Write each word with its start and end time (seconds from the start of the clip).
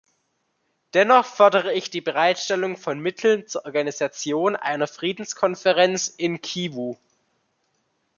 Dennoch 0.95 1.27
fordere 1.27 1.73
ich 1.75 1.91
die 1.91 2.01
Bereitstellung 2.01 2.75
von 2.75 2.99
Mitteln 2.99 3.45
zur 3.45 3.65
Organisierung 3.65 4.55
einer 4.55 4.87
Friedenskonferenz 4.87 6.07
in 6.07 6.41
Kivu. 6.41 6.95